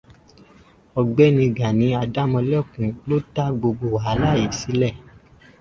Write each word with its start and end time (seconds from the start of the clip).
Ọ̀gbẹ́ni 0.99 1.45
Gàní 1.57 1.87
Adámọlẹ́kun 2.03 2.89
ló 3.07 3.17
dá 3.35 3.43
gbogbo 3.59 3.85
wàhálà 3.95 4.29
yìí 4.41 4.53
sílẹ̀ 4.59 4.93